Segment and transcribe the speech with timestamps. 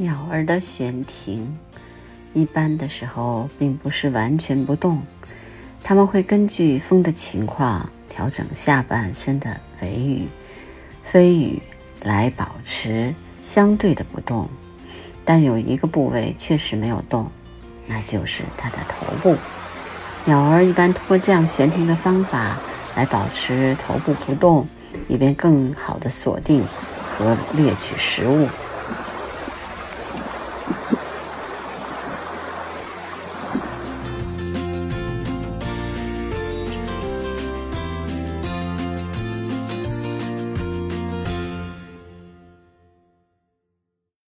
[0.00, 1.58] 鸟儿的悬停
[2.32, 5.02] 一般的时候并不是完全不动。
[5.82, 10.26] 它们会根据风的情况调整下半身的尾羽
[11.02, 11.60] 飞羽
[12.02, 14.48] 来保持相对的不动。
[15.22, 17.30] 但有一个部位确实没有动
[17.86, 19.36] 那就是它的头部。
[20.24, 22.56] 鸟儿一般通过这样悬停的方法
[22.96, 24.66] 来保持头部不动
[25.08, 26.64] 以便更好的锁定
[27.06, 28.48] 和猎取食物。